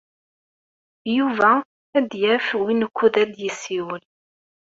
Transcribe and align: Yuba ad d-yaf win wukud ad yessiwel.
Yuba 1.17 1.51
ad 1.97 2.05
d-yaf 2.09 2.47
win 2.61 2.81
wukud 2.85 3.15
ad 3.23 3.31
yessiwel. 3.43 4.03